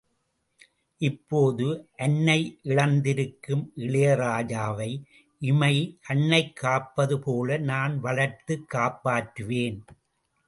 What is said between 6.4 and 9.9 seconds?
காப்பதுபோல நான் வளர்த்துக் காப்பாற்றுவேன்!